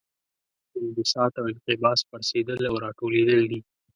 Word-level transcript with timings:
انبساط 0.81 1.33
او 1.39 1.45
انقباض 1.53 1.99
پړسیدل 2.09 2.59
او 2.69 2.75
راټولیدل 2.85 3.41
دي. 3.51 3.59